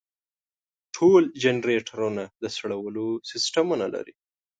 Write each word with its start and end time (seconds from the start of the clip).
ټول 0.95 1.23
جنریټرونه 1.43 2.23
د 2.41 2.43
سړولو 2.55 3.07
سیستمونه 3.29 3.85
لري. 3.95 4.13